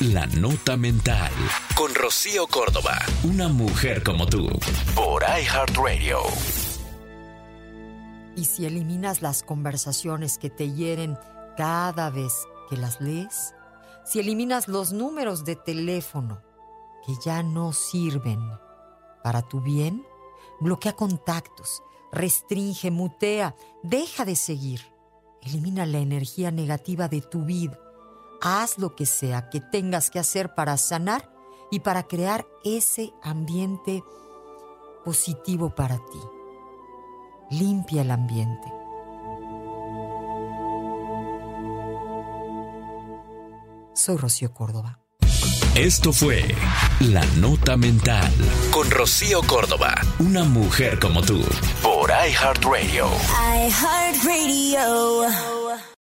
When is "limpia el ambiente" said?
37.50-38.72